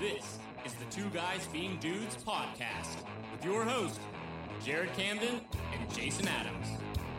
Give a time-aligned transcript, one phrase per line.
[0.00, 2.96] This is the Two Guys Being Dudes podcast
[3.32, 4.00] with your hosts,
[4.64, 5.42] Jared Camden
[5.78, 6.68] and Jason Adams.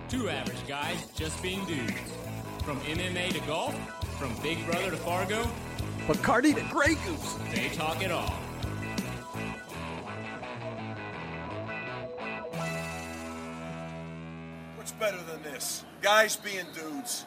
[0.10, 1.94] Two average guys just being dudes.
[2.63, 3.75] From MMA to golf,
[4.17, 5.47] from Big Brother to Fargo,
[6.07, 7.36] Bacardi to Grey Goose.
[7.54, 8.33] they talk it all.
[14.75, 15.86] What's better than this?
[16.02, 17.25] Guys being dudes.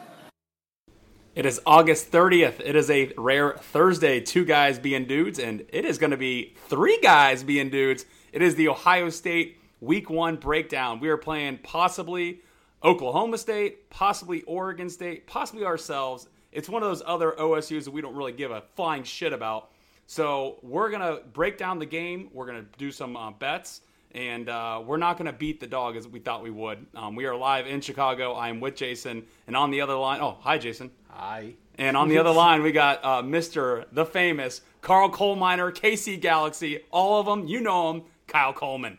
[1.35, 2.61] It is August 30th.
[2.65, 6.55] It is a rare Thursday, two guys being dudes, and it is going to be
[6.69, 8.07] three guys being dudes.
[8.33, 11.01] It is the Ohio State Week 1 breakdown.
[11.01, 12.39] We are playing possibly
[12.85, 16.29] Oklahoma State, possibly Oregon State, possibly ourselves.
[16.53, 19.73] It's one of those other OSUs that we don't really give a flying shit about.
[20.07, 22.31] So we're going to break down the game.
[22.33, 23.81] We're going to do some uh, bets
[24.15, 26.87] and uh, we're not going to beat the dog as we thought we would.
[26.95, 28.33] Um, we are live in Chicago.
[28.35, 30.91] I am with Jason, and on the other line, oh hi Jason.
[31.11, 31.55] Hi.
[31.77, 36.81] And on the other line, we got uh, Mister the famous Carl Coleminer, KC Galaxy,
[36.91, 37.49] all of them.
[37.49, 38.99] You know him, Kyle Coleman.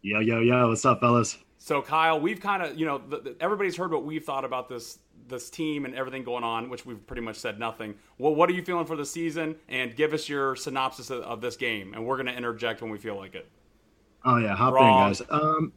[0.00, 1.38] Yo, yo, yo, what's up, fellas?
[1.58, 4.68] So Kyle, we've kind of you know the, the, everybody's heard what we've thought about
[4.68, 7.94] this this team and everything going on, which we've pretty much said nothing.
[8.16, 9.56] Well, what are you feeling for the season?
[9.68, 12.90] And give us your synopsis of, of this game, and we're going to interject when
[12.90, 13.46] we feel like it.
[14.28, 14.86] Oh yeah, hop Wrong.
[14.86, 15.22] in, guys.
[15.30, 15.72] Um,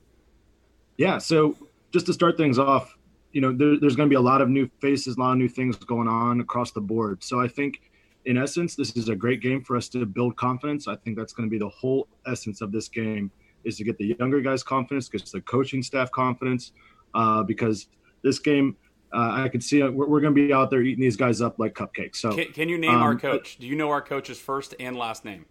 [0.98, 1.56] yeah, so
[1.94, 2.98] just to start things off,
[3.32, 5.38] you know, there, there's going to be a lot of new faces, a lot of
[5.38, 7.24] new things going on across the board.
[7.24, 7.82] So I think,
[8.26, 10.90] in essence, this is a great game for us to build confidence.
[10.90, 13.32] I think that's going to be the whole essence of this game
[13.64, 16.74] is to get the younger guys confidence, get the coaching staff confidence,
[17.14, 17.88] uh, because
[18.22, 18.76] this game.
[19.14, 21.42] Uh, I could see uh, we're, we're going to be out there eating these guys
[21.42, 22.16] up like cupcakes.
[22.16, 23.58] So, Can, can you name our um, coach?
[23.60, 25.48] Do you know our coach's first and last name?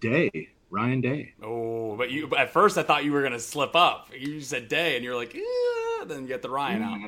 [0.00, 1.34] Day, Ryan Day.
[1.42, 4.10] Oh, but you but at first I thought you were gonna slip up.
[4.18, 6.98] You said day, and you're like, yeah, then get the Ryan out.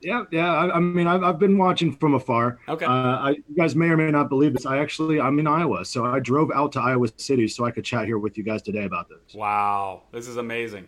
[0.00, 0.52] Yeah, yeah.
[0.52, 2.60] I, I mean, I've, I've been watching from afar.
[2.68, 2.86] Okay.
[2.86, 4.64] Uh, I, you guys may or may not believe this.
[4.64, 7.84] I actually, I'm in Iowa, so I drove out to Iowa City so I could
[7.84, 9.34] chat here with you guys today about this.
[9.34, 10.86] Wow, this is amazing.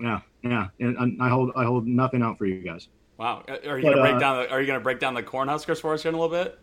[0.00, 0.68] Yeah, yeah.
[0.78, 2.86] And, and I hold, I hold nothing out for you guys.
[3.18, 4.42] Wow, Uh, are you But, gonna break uh, down?
[4.42, 6.60] The, are you gonna break down the Cornhuskers for us here in a little bit?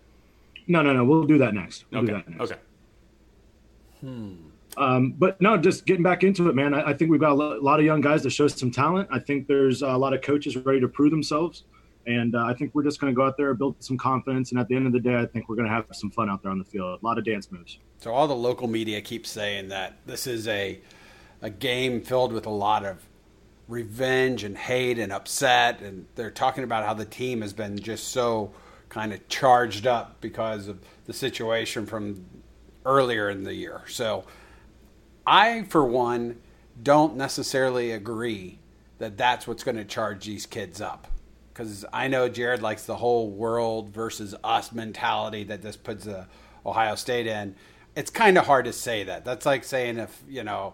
[0.68, 1.03] No, no, no.
[1.03, 1.84] We'll do that next.
[1.91, 2.41] We'll Okay, that next.
[2.52, 2.62] okay.
[4.75, 6.74] Um, but no, just getting back into it, man.
[6.74, 9.08] I, I think we've got a lot of young guys that show some talent.
[9.12, 11.64] I think there's a lot of coaches ready to prove themselves.
[12.06, 14.52] And uh, I think we're just going to go out there, and build some confidence,
[14.52, 16.30] and at the end of the day, I think we're going to have some fun
[16.30, 17.00] out there on the field.
[17.02, 17.80] A lot of dance moves.
[18.00, 20.81] So all the local media keeps saying that this is a
[21.42, 23.06] a game filled with a lot of
[23.68, 28.09] revenge and hate and upset and they're talking about how the team has been just
[28.09, 28.52] so
[28.90, 32.25] kind of charged up because of the situation from
[32.85, 33.81] earlier in the year.
[33.88, 34.25] So
[35.25, 36.41] I for one
[36.81, 38.59] don't necessarily agree
[38.97, 41.07] that that's what's going to charge these kids up.
[41.53, 46.27] Because I know Jared likes the whole world versus us mentality that this puts the
[46.66, 47.55] Ohio State in.
[47.95, 49.23] It's kind of hard to say that.
[49.23, 50.73] That's like saying if you know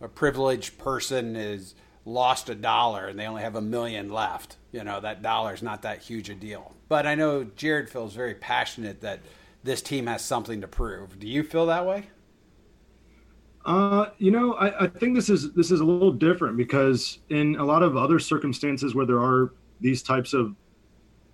[0.00, 1.74] a privileged person is
[2.04, 4.56] lost a dollar and they only have a million left.
[4.72, 6.74] You know that dollar is not that huge a deal.
[6.88, 9.20] But I know Jared feels very passionate that
[9.66, 11.18] this team has something to prove.
[11.18, 12.04] Do you feel that way?
[13.66, 17.56] Uh, you know, I, I think this is this is a little different because in
[17.56, 20.54] a lot of other circumstances where there are these types of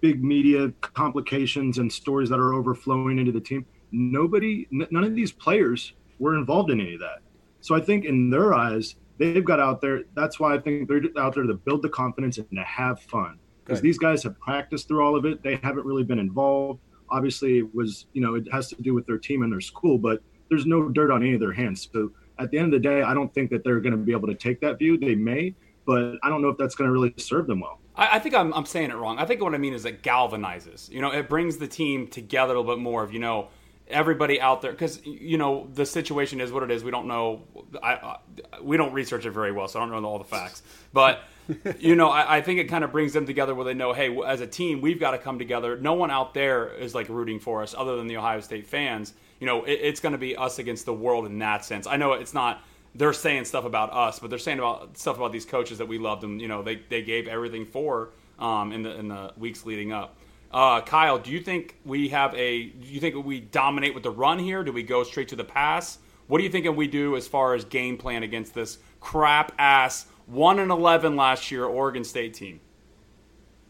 [0.00, 5.14] big media complications and stories that are overflowing into the team, nobody, n- none of
[5.14, 7.19] these players were involved in any of that.
[7.60, 10.03] So I think in their eyes, they've got out there.
[10.14, 13.38] That's why I think they're out there to build the confidence and to have fun
[13.64, 15.43] because these guys have practiced through all of it.
[15.43, 16.81] They haven't really been involved.
[17.12, 19.98] Obviously, it was you know it has to do with their team and their school,
[19.98, 21.88] but there's no dirt on any of their hands.
[21.92, 24.12] So at the end of the day, I don't think that they're going to be
[24.12, 24.98] able to take that view.
[24.98, 25.54] They may,
[25.86, 27.78] but I don't know if that's going to really serve them well.
[27.94, 29.18] I, I think I'm, I'm saying it wrong.
[29.18, 30.90] I think what I mean is it galvanizes.
[30.90, 33.02] You know, it brings the team together a little bit more.
[33.02, 33.48] Of you know,
[33.88, 36.84] everybody out there because you know the situation is what it is.
[36.84, 37.42] We don't know.
[37.82, 38.16] I, I
[38.62, 40.62] we don't research it very well, so I don't know all the facts.
[40.92, 41.22] But
[41.78, 44.16] you know, I, I think it kind of brings them together where they know, hey,
[44.26, 45.76] as a team, we've got to come together.
[45.76, 49.14] No one out there is like rooting for us other than the Ohio State fans.
[49.41, 51.87] You know, it, it's going to be us against the world in that sense.
[51.87, 52.62] I know it's not.
[52.94, 55.99] They're saying stuff about us, but they're saying about stuff about these coaches that we
[55.99, 59.64] loved and you know they, they gave everything for um, in the in the weeks
[59.64, 60.16] leading up.
[60.52, 62.64] Uh, Kyle, do you think we have a?
[62.64, 64.62] Do you think we dominate with the run here?
[64.62, 65.99] Do we go straight to the pass?
[66.26, 70.06] What do you think we do as far as game plan against this crap ass
[70.26, 72.60] one and eleven last year Oregon State team?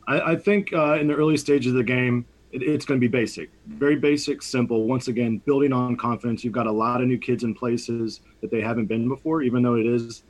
[0.09, 3.05] I, I think uh, in the early stages of the game, it, it's going to
[3.05, 4.87] be basic, very basic, simple.
[4.87, 6.43] Once again, building on confidence.
[6.45, 9.63] You've got a lot of new kids in places that they haven't been before, even
[9.63, 10.25] though it is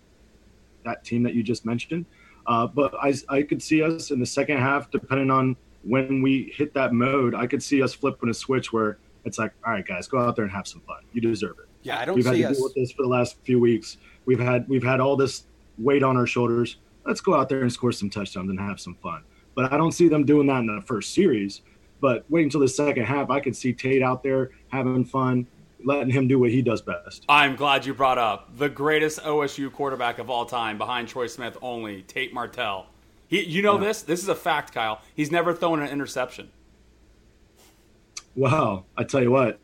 [0.85, 2.05] that team that you just mentioned.
[2.47, 6.53] Uh, but I, I could see us in the second half, depending on when we
[6.57, 9.87] hit that mode, I could see us flipping a switch where It's like, all right,
[9.87, 10.99] guys, go out there and have some fun.
[11.13, 11.69] You deserve it.
[11.83, 12.57] Yeah, I don't we've had to us.
[12.57, 13.99] deal with this for the last few weeks.
[14.25, 15.45] We've had we've had all this
[15.79, 16.77] weight on our shoulders.
[17.07, 19.23] Let's go out there and score some touchdowns and have some fun.
[19.55, 21.63] But I don't see them doing that in the first series.
[22.01, 23.31] But wait until the second half.
[23.31, 25.47] I could see Tate out there having fun,
[25.85, 27.25] letting him do what he does best.
[27.29, 31.57] I'm glad you brought up the greatest OSU quarterback of all time, behind Troy Smith
[31.63, 32.87] only, Tate Martell.
[33.29, 34.03] He, you know this?
[34.03, 35.01] This is a fact, Kyle.
[35.15, 36.51] He's never thrown an interception.
[38.35, 39.61] Well, I tell you what,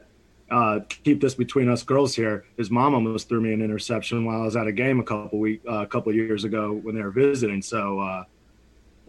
[0.50, 2.44] uh, keep this between us girls here.
[2.56, 5.38] His mom almost threw me an interception while I was at a game a couple
[5.38, 7.60] week uh, a couple years ago when they were visiting.
[7.62, 8.24] So uh,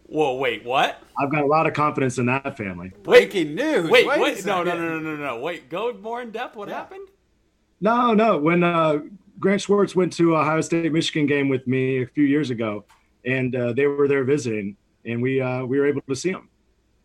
[0.08, 1.04] Whoa, wait, what?
[1.20, 2.92] I've got a lot of confidence in that family.
[3.04, 3.92] Breaking news.
[3.92, 5.40] Wait, a wait, no, no, no, no, no, no.
[5.40, 6.56] Wait, go more in depth.
[6.56, 6.76] What Yeah.
[6.76, 7.08] happened?
[7.80, 8.38] No, no.
[8.38, 9.02] When uh,
[9.40, 12.86] Grant Schwartz went to Ohio State Michigan game with me a few years ago,
[13.24, 14.76] and uh, they were there visiting,
[15.06, 16.50] and we uh, we were able to see him.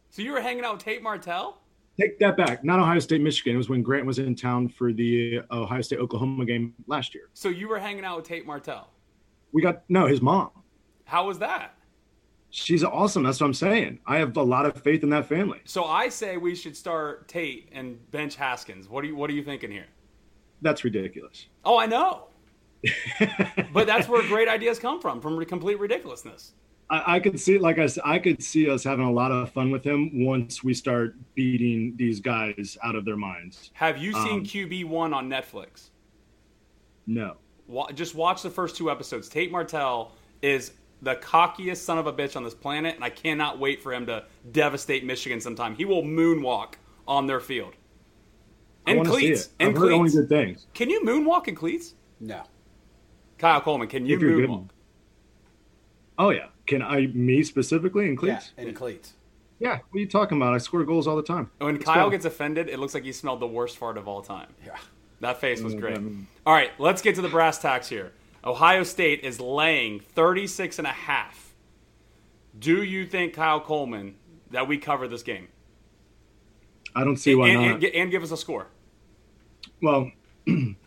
[0.09, 1.59] So you were hanging out with Tate Martell?
[2.00, 2.64] Take that back.
[2.64, 3.55] Not Ohio State Michigan.
[3.55, 7.29] It was when Grant was in town for the Ohio State Oklahoma game last year.
[7.35, 8.91] So you were hanging out with Tate Martell?
[9.52, 10.50] We got no his mom.
[11.05, 11.76] How was that?
[12.50, 13.23] She's awesome.
[13.23, 14.00] That's what I'm saying.
[14.06, 15.61] I have a lot of faith in that family.
[15.64, 18.88] So I say we should start Tate and bench Haskins.
[18.88, 19.87] What are you What are you thinking here?
[20.62, 21.47] That's ridiculous.
[21.64, 22.29] Oh, I know.
[23.73, 26.52] but that's where great ideas come from, from complete ridiculousness.
[26.91, 29.51] I, I could see, like I said, I could see us having a lot of
[29.53, 33.71] fun with him once we start beating these guys out of their minds.
[33.75, 35.91] Have you seen Um, QB one on Netflix?
[37.07, 37.37] No.
[37.67, 39.29] Wa- Just watch the first two episodes.
[39.29, 40.73] Tate Martell is
[41.03, 44.07] the cockiest son of a bitch on this planet, and I cannot wait for him
[44.07, 45.75] to devastate Michigan sometime.
[45.75, 46.75] He will moonwalk
[47.09, 47.75] on their field.
[48.87, 49.47] I And want to see cleats.
[49.47, 49.53] it.
[49.61, 50.67] And I've heard only good things.
[50.75, 51.95] Can you moonwalk in cleats?
[52.21, 52.43] No.
[53.39, 54.49] Kyle Coleman, can you If good.
[54.49, 54.69] moonwalk?
[56.19, 56.47] Oh yeah.
[56.66, 58.52] Can I me specifically in Yeah, cleats?
[58.56, 59.12] in cleats.
[59.58, 59.78] Yeah.
[59.90, 60.55] What are you talking about?
[60.55, 61.50] I score goals all the time.
[61.58, 62.11] When It's Kyle fun.
[62.11, 64.49] gets offended, it looks like he smelled the worst fart of all time.
[64.64, 64.76] Yeah.
[65.20, 65.96] That face was great.
[66.44, 68.12] All right, let's get to the brass tacks here.
[68.44, 71.55] Ohio State is laying 36 and a half.
[72.58, 74.16] Do you think Kyle Coleman
[74.50, 75.49] that we cover this game?
[76.94, 77.75] I don't see why and, not.
[77.76, 78.66] and, and give us a score.
[79.82, 80.11] well,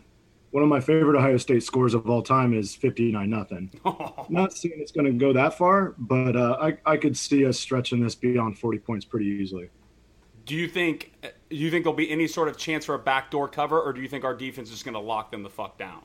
[0.50, 3.70] one of my favorite Ohio State scores of all time is 59 nothing.
[4.28, 7.58] Not saying it's going to go that far, but uh, I, I could see us
[7.58, 9.68] stretching this beyond 40 points pretty easily.
[10.46, 11.12] Do you think
[11.50, 14.00] do you think there'll be any sort of chance for a backdoor cover, or do
[14.00, 16.00] you think our defense is just going to lock them the fuck down?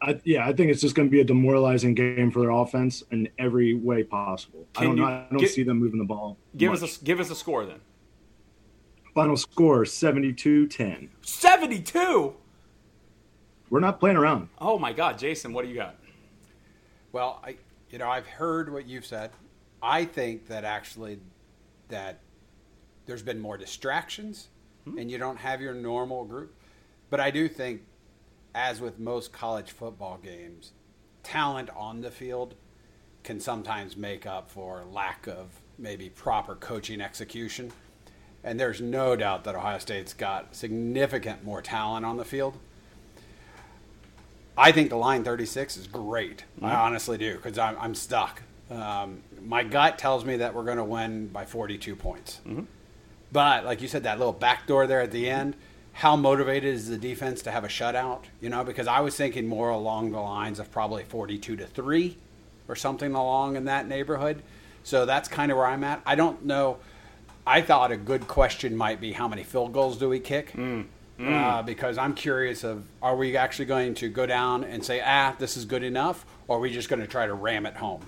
[0.00, 3.02] I, yeah, I think it's just going to be a demoralizing game for their offense
[3.12, 4.66] in every way possible.
[4.76, 6.38] I don't, you I don't get- see them moving the ball.
[6.56, 6.82] Give much.
[6.82, 7.80] us a give us a score then.
[9.14, 11.08] final score 72-10.
[11.22, 12.34] 72.
[13.72, 14.50] We're not playing around.
[14.60, 15.96] Oh my god, Jason, what do you got?
[17.10, 17.56] Well, I
[17.88, 19.30] you know I've heard what you've said.
[19.82, 21.20] I think that actually
[21.88, 22.20] that
[23.06, 24.48] there's been more distractions,
[24.84, 24.98] hmm.
[24.98, 26.54] and you don't have your normal group.
[27.08, 27.80] But I do think,
[28.54, 30.72] as with most college football games,
[31.22, 32.54] talent on the field
[33.24, 35.48] can sometimes make up for lack of
[35.78, 37.72] maybe proper coaching execution.
[38.44, 42.58] And there's no doubt that Ohio State's got significant more talent on the field.
[44.56, 46.44] I think the line 36 is great.
[46.60, 46.76] I mm-hmm.
[46.76, 48.42] honestly do because I'm, I'm stuck.
[48.70, 52.40] Um, my gut tells me that we're going to win by 42 points.
[52.46, 52.64] Mm-hmm.
[53.32, 55.56] But like you said, that little back door there at the end,
[55.94, 58.24] how motivated is the defense to have a shutout?
[58.40, 62.16] You know, because I was thinking more along the lines of probably 42 to 3
[62.68, 64.42] or something along in that neighborhood.
[64.84, 66.02] So that's kind of where I'm at.
[66.04, 66.78] I don't know.
[67.46, 70.52] I thought a good question might be how many field goals do we kick?
[70.52, 70.86] Mm.
[71.20, 75.34] Uh, because I'm curious of are we actually going to go down and say ah
[75.38, 78.02] this is good enough, or are we just going to try to ram it home?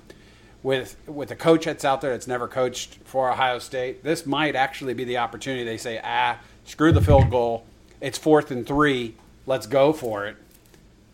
[0.62, 4.56] With with a coach that's out there that's never coached for Ohio State, this might
[4.56, 5.64] actually be the opportunity.
[5.64, 7.64] They say ah screw the field goal,
[8.00, 9.14] it's fourth and three,
[9.46, 10.36] let's go for it.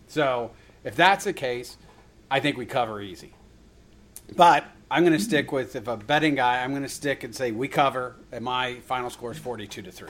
[0.09, 0.53] So
[0.85, 1.77] if that's the case,
[2.31, 3.33] I think we cover easy.
[4.37, 7.35] But I'm going to stick with if a betting guy, I'm going to stick and
[7.35, 10.09] say we cover, and my final score is 42 to three.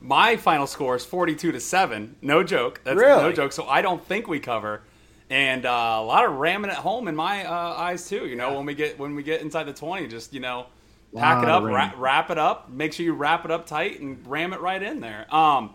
[0.00, 2.16] My final score is 42 to 7.
[2.22, 2.80] No joke.
[2.84, 3.22] That's Really?
[3.22, 3.52] no joke.
[3.52, 4.82] So I don't think we cover.
[5.30, 8.26] And uh, a lot of ramming at home in my uh, eyes too.
[8.26, 10.66] You know, when we get when we get inside the 20, just you know,
[11.14, 12.70] pack it up, ra- wrap it up.
[12.70, 15.26] Make sure you wrap it up tight and ram it right in there.
[15.34, 15.74] Um,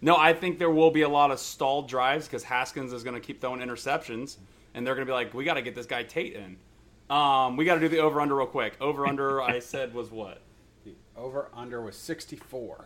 [0.00, 3.14] no, I think there will be a lot of stalled drives because Haskins is going
[3.14, 4.36] to keep throwing interceptions,
[4.74, 6.56] and they're going to be like, we got to get this guy Tate in.
[7.14, 8.76] Um, we got to do the over under real quick.
[8.80, 10.40] Over under I said was what
[10.84, 12.84] The over under was 64.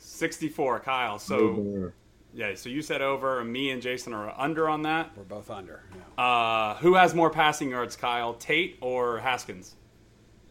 [0.00, 1.18] 64, Kyle.
[1.18, 1.36] So.
[1.36, 1.94] Over
[2.32, 5.10] Yeah, so you said over, and me and Jason are under on that.
[5.16, 5.82] We're both under.
[5.92, 6.24] Yeah.
[6.24, 8.34] Uh, who has more passing yards, Kyle?
[8.34, 9.74] Tate or Haskins?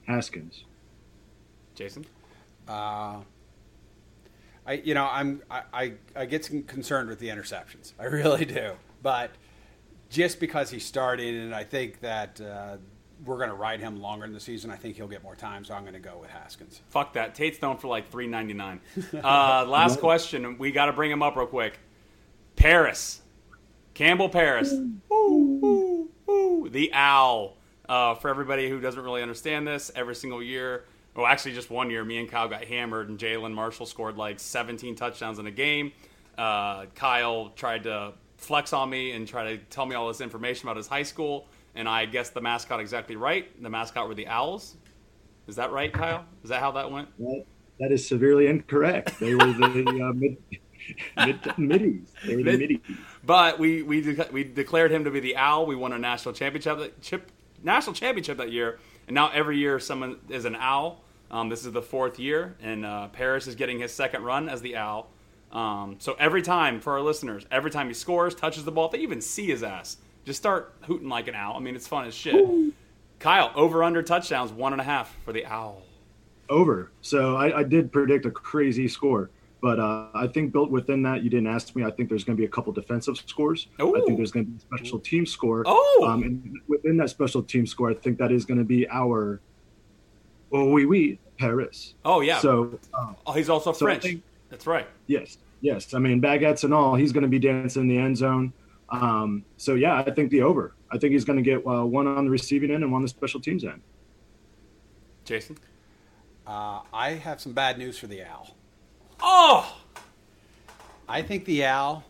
[0.05, 0.63] Haskins.
[1.75, 2.05] Jason?
[2.67, 3.21] Uh,
[4.65, 7.93] I you know I'm I, I, I get concerned with the interceptions.
[7.99, 8.73] I really do.
[9.01, 9.31] But
[10.09, 12.77] just because he's starting, and I think that uh,
[13.25, 14.71] we're going to ride him longer in the season.
[14.71, 16.81] I think he'll get more time, so I'm going to go with Haskins.
[16.89, 17.35] Fuck that.
[17.35, 18.81] Tate's known for like three ninety nine.
[19.13, 20.57] Uh, last question.
[20.57, 21.79] We got to bring him up real quick.
[22.55, 23.21] Parris,
[23.93, 27.57] Campbell Parris, ooh, ooh, ooh, the owl.
[27.87, 30.85] Uh, for everybody who doesn't really understand this, every single year,
[31.15, 34.39] well, actually just one year, me and Kyle got hammered, and Jalen Marshall scored like
[34.39, 35.91] 17 touchdowns in a game.
[36.37, 40.67] Uh, Kyle tried to flex on me and try to tell me all this information
[40.67, 41.47] about his high school
[41.79, 43.49] and I guessed the mascot exactly right.
[43.63, 44.75] The mascot were the Owls.
[45.47, 46.25] Is that right, Kyle?
[46.43, 47.07] Is that how that went?
[47.17, 47.45] That,
[47.79, 49.17] that is severely incorrect.
[49.19, 50.37] They were the uh, mid,
[51.17, 52.11] mid, middies.
[52.25, 52.81] They were the middies.
[53.23, 55.65] But we we de- we declared him to be the Owl.
[55.65, 57.31] We won a national championship chip,
[57.63, 61.01] national championship that year, and now every year someone is an Owl.
[61.31, 64.61] Um, this is the fourth year, and uh, Parris is getting his second run as
[64.61, 65.09] the Owl.
[65.53, 68.91] Um, so every time for our listeners, every time he scores, touches the ball, if
[68.91, 69.97] they even see his ass,
[70.29, 71.57] just start hooting like an owl.
[71.57, 72.39] I mean, it's fun as shit.
[73.17, 75.81] Kyle, over under touchdowns, one and a half for the owl.
[76.49, 76.91] Over.
[77.01, 81.23] So I, I did predict a crazy score, but uh, I think built within that,
[81.23, 81.83] you didn't ask me.
[81.83, 83.69] I think there's going to be a couple defensive scores.
[83.81, 83.97] Ooh.
[83.97, 85.63] I think there's going to be a special team score.
[85.65, 86.05] Oh.
[86.07, 89.41] Um, and within that special team score, I think that is going to be our
[90.51, 91.95] oh oui oui Paris.
[92.05, 92.37] Oh yeah.
[92.37, 94.03] So uh, oh, he's also so French.
[94.03, 94.87] Think, That's right.
[95.07, 95.39] Yes.
[95.61, 95.95] Yes.
[95.95, 96.93] I mean baguettes and all.
[96.93, 98.53] He's going to be dancing in the end zone.
[98.91, 100.75] Um, so yeah, I think the over.
[100.91, 103.03] I think he's going to get uh, one on the receiving end and one on
[103.03, 103.81] the special teams end.
[105.25, 105.57] Jason,
[106.47, 108.55] uh, I have some bad news for the Owl.
[109.21, 109.77] Oh,
[111.07, 112.03] I think the Owl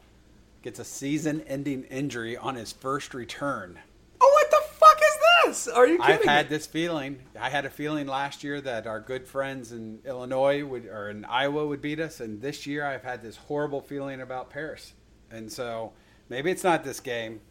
[0.61, 3.79] gets a season-ending injury on his first return.
[4.21, 5.67] Oh, what the fuck is this?
[5.73, 6.15] Are you kidding?
[6.15, 6.21] Me?
[6.21, 7.19] I've had this feeling.
[7.39, 11.25] I had a feeling last year that our good friends in Illinois would or in
[11.25, 14.93] Iowa would beat us, and this year I've had this horrible feeling about Parris,
[15.31, 15.93] and so
[16.29, 17.41] Maybe it's not this game,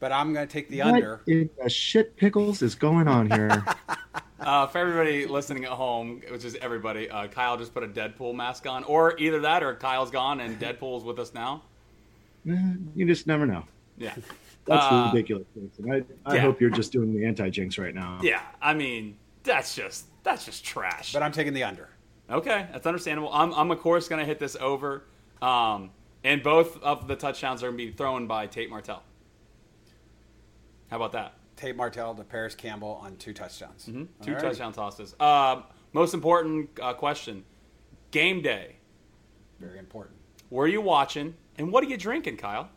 [0.00, 1.20] but I'm going to take the what under.
[1.26, 3.64] In the shit pickles is going on here?
[4.40, 8.34] uh, for everybody listening at home, which is everybody, uh, Kyle just put a Deadpool
[8.34, 11.62] mask on, or either that, or Kyle's gone and Deadpool's with us now.
[12.48, 12.54] Eh,
[12.94, 13.64] you just never know.
[13.98, 14.14] Yeah.
[14.64, 15.44] That's uh, ridiculous.
[15.90, 16.40] I, I yeah.
[16.40, 18.20] hope you're just doing the anti jinx right now.
[18.22, 21.12] Yeah, I mean that's just that's just trash.
[21.12, 21.88] But I'm taking the under.
[22.30, 23.30] Okay, that's understandable.
[23.32, 25.04] I'm, I'm of course going to hit this over.
[25.40, 25.90] Um,
[26.24, 29.02] and both of the touchdowns are going to be thrown by Tate Martell.
[30.90, 31.34] How about that?
[31.56, 33.86] Tate Martell to Parris Campbell on two touchdowns.
[33.86, 34.04] Mm-hmm.
[34.22, 34.40] Two right.
[34.40, 35.14] touchdown tosses.
[35.18, 37.44] Uh, most important uh, question
[38.10, 38.76] game day.
[39.60, 40.16] Very important.
[40.50, 42.70] Where are you watching, and what are you drinking, Kyle?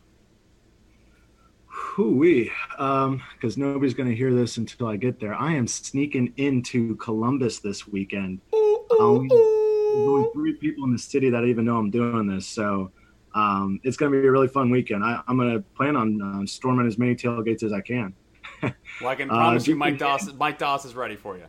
[1.66, 3.22] Hooey, because um,
[3.56, 5.34] nobody's going to hear this until I get there.
[5.34, 8.40] I am sneaking into Columbus this weekend.
[8.54, 10.30] Ooh, ooh, ooh.
[10.34, 12.46] three people in the city that even know I'm doing this.
[12.46, 12.90] So
[13.34, 15.04] um, it's going to be a really fun weekend.
[15.04, 18.14] I, am going to plan on uh, storming as many tailgates as I can.
[18.62, 18.72] well,
[19.08, 20.32] I can promise uh, you, Mike Doss.
[20.34, 21.44] Mike Doss is ready for you.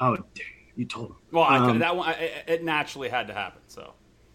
[0.00, 0.16] Oh,
[0.76, 1.16] you told him.
[1.30, 3.60] Well, um, that one it, it naturally had to happen.
[3.66, 3.92] So.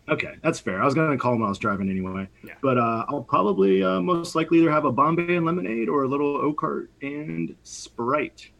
[0.08, 0.82] Okay, that's fair.
[0.82, 2.30] I was going to call him when I was driving anyway.
[2.44, 2.54] Yeah.
[2.62, 6.08] But uh, I'll probably uh, most likely either have a Bombay and lemonade or a
[6.08, 8.52] little Oakheart and Sprite,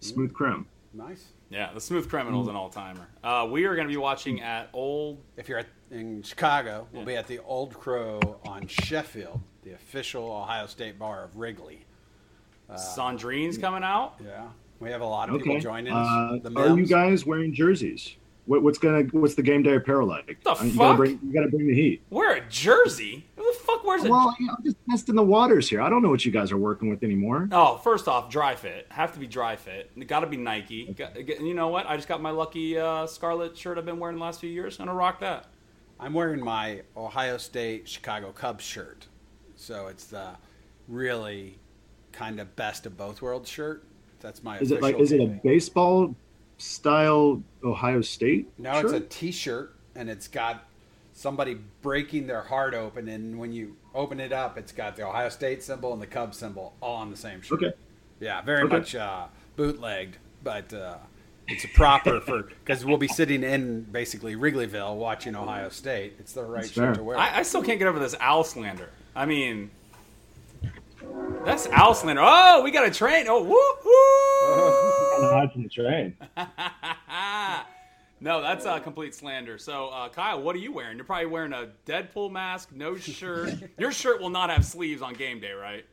[0.00, 0.66] smooth creme.
[0.92, 1.28] Nice.
[1.52, 3.06] Yeah, the smooth criminal is an all timer.
[3.22, 5.18] Uh, we are going to be watching at Old.
[5.36, 10.24] If you're at, in Chicago, we'll be at the Old Crow on Sheffield, the official
[10.32, 11.84] Ohio State bar of Wrigley.
[12.70, 14.14] Uh, Sandrine's coming out.
[14.24, 14.46] Yeah,
[14.80, 15.44] we have a lot of okay.
[15.44, 15.92] people joining.
[15.92, 18.16] Uh, are you guys wearing jerseys?
[18.46, 20.38] What, what's gonna what's the game day apparel like?
[20.42, 20.76] The you fuck?
[20.76, 22.02] Gotta bring, you gotta bring the heat.
[22.08, 23.26] Wear a jersey.
[23.72, 24.10] Who the fuck wears it?
[24.10, 25.80] Well, I'm just testing the waters here.
[25.80, 27.48] I don't know what you guys are working with anymore.
[27.52, 28.86] Oh, first off, dry fit.
[28.90, 29.90] Have to be dry fit.
[30.06, 30.88] Got to be Nike.
[30.90, 31.22] Okay.
[31.22, 31.86] Got, you know what?
[31.86, 34.78] I just got my lucky uh, scarlet shirt I've been wearing the last few years.
[34.78, 35.46] I'm gonna rock that.
[35.98, 39.06] I'm wearing my Ohio State Chicago Cubs shirt,
[39.54, 40.30] so it's the
[40.88, 41.58] really
[42.10, 43.84] kind of best of both worlds shirt.
[44.20, 44.58] That's my.
[44.58, 44.98] Is it like?
[44.98, 46.14] Is it a baseball
[46.58, 48.48] style Ohio State?
[48.58, 48.84] No, shirt?
[48.84, 50.64] it's a T-shirt, and it's got
[51.22, 55.28] somebody breaking their heart open, and when you open it up, it's got the Ohio
[55.28, 57.62] State symbol and the Cubs symbol all on the same shirt.
[57.62, 57.72] Okay.
[58.20, 58.76] Yeah, very okay.
[58.76, 59.26] much uh,
[59.56, 60.96] bootlegged, but uh,
[61.46, 66.14] it's a proper for because we'll be sitting in basically Wrigleyville watching Ohio State.
[66.18, 66.94] It's the right That's shirt fair.
[66.94, 67.16] to wear.
[67.16, 68.90] I, I still can't get over this owl slander.
[69.14, 69.70] I mean,
[71.44, 72.22] that's owl slander.
[72.24, 73.26] Oh, we got a train.
[73.28, 73.50] Oh, woo
[73.84, 75.30] woo!
[75.30, 76.16] Hide from the train.
[78.22, 79.58] no, that's a complete slander.
[79.58, 80.96] So, uh, Kyle, what are you wearing?
[80.96, 83.54] You're probably wearing a Deadpool mask, no shirt.
[83.78, 85.84] Your shirt will not have sleeves on game day, right?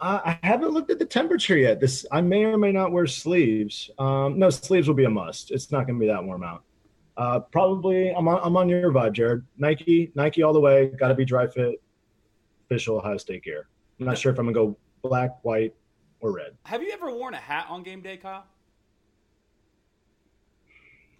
[0.00, 1.80] Uh, I haven't looked at the temperature yet.
[1.80, 3.90] This I may or may not wear sleeves.
[3.98, 5.50] Um, no, sleeves will be a must.
[5.50, 6.62] It's not going to be that warm out.
[7.16, 9.44] Uh, probably I'm on, I'm on your vibe, Jared.
[9.58, 10.86] Nike, Nike all the way.
[10.86, 11.82] Got to be dry fit,
[12.64, 13.68] official Ohio State gear.
[14.00, 15.74] I'm not sure if I'm gonna go black, white,
[16.20, 16.56] or red.
[16.64, 18.46] Have you ever worn a hat on game day, Kyle?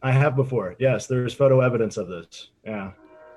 [0.03, 0.77] I have before.
[0.79, 2.49] Yes, there's photo evidence of this.
[2.65, 2.93] Yeah.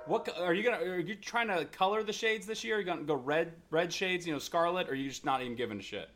[0.06, 0.78] What are you gonna?
[0.78, 2.76] Are you trying to color the shades this year?
[2.76, 4.26] Are you gonna go red, red shades?
[4.28, 6.10] You know, scarlet, or are you just not even giving a shit?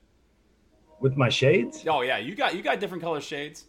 [0.99, 3.65] With my shades, Oh yeah, you got you got different color shades.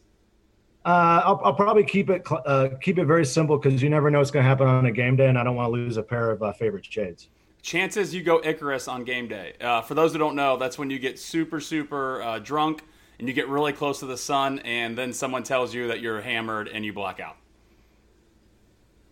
[0.85, 4.19] uh, I'll, I'll probably keep it uh, keep it very simple because you never know
[4.19, 6.03] what's going to happen on a game day, and I don't want to lose a
[6.03, 7.29] pair of uh, favorite shades.
[7.63, 9.55] Chances you go Icarus on game day.
[9.61, 12.85] Uh, for those who don't know, that's when you get super super uh, drunk
[13.19, 16.21] and you get really close to the sun, and then someone tells you that you're
[16.21, 17.37] hammered and you black out.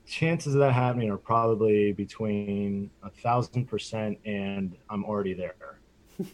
[0.06, 5.78] Chances of that happening are probably between a thousand percent and I'm already there.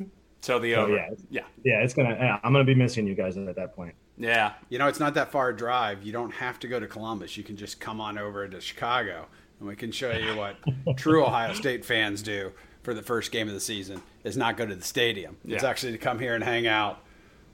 [0.41, 1.09] So the So, yeah.
[1.31, 2.17] yeah, Yeah, it's gonna.
[2.19, 3.95] Yeah, I'm gonna be missing you guys at that point.
[4.17, 4.55] yeah.
[4.69, 6.03] You know, it's not that far a drive.
[6.03, 7.37] You don't have to go to Columbus.
[7.37, 9.27] You can just come on over to Chicago,
[9.59, 10.57] and we can show you what
[10.97, 14.65] true Ohio State fans do for the first game of the season is not go
[14.65, 15.37] to the stadium.
[15.45, 17.05] It's actually to come here and hang out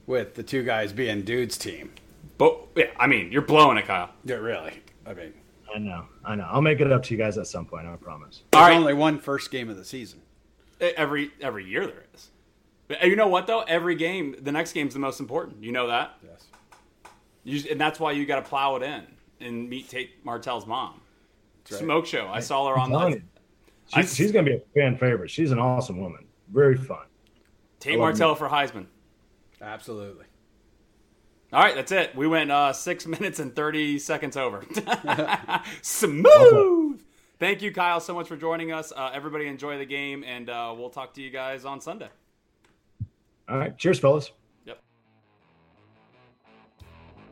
[0.06, 1.92] with the two guys being dudes team.
[2.38, 4.10] But yeah, I mean, you're blowing it, Kyle.
[4.24, 4.80] Yeah, really.
[5.06, 5.32] I mean,
[5.74, 6.04] I know.
[6.24, 6.46] I know.
[6.50, 7.86] I'll make it up to you guys at some point.
[7.86, 8.42] I promise.
[8.52, 8.76] there's All right.
[8.76, 10.20] only one first game of the season.
[10.80, 12.28] Every every year there is.
[12.88, 13.62] But you know what though?
[13.62, 15.62] Every game, the next game's the most important.
[15.64, 16.44] You know that, Yes.
[17.44, 19.02] you, and that's why you got to plow it in
[19.40, 21.00] and meet Tate Martell's mom.
[21.70, 21.78] right.
[21.80, 22.28] Smoke show.
[22.28, 23.22] I saw her on the.
[23.94, 25.30] She's, she's gonna be a fan favorite.
[25.30, 26.26] She's an awesome woman.
[26.52, 27.06] Very fun.
[27.80, 28.86] Tate I love Martell for Heisman.
[29.60, 30.26] Absolutely.
[31.52, 32.14] All right, that's it.
[32.14, 34.64] We went uh, six minutes and thirty seconds over.
[35.82, 37.02] Smooth.
[37.38, 38.92] Thank you, Kyle, so much for joining us.
[38.96, 42.08] Uh, everybody, enjoy the game, and uh, we'll talk to you guys on Sunday.
[43.48, 43.76] All right.
[43.76, 44.32] Cheers, fellas.
[44.64, 44.82] Yep.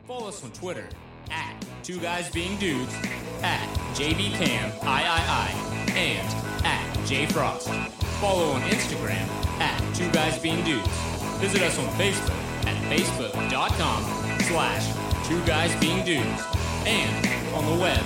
[0.07, 0.87] Follow us on Twitter
[1.31, 2.93] at Two Guys Being Dudes,
[3.41, 7.89] at JBCam III, and at JFrost.
[8.19, 9.27] Follow on Instagram
[9.59, 11.14] at Two Guys Being Dudes.
[11.39, 14.03] Visit us on Facebook at facebook.com
[14.41, 14.93] slash
[15.27, 16.43] Two Guys Being Dudes
[16.85, 17.99] and on the web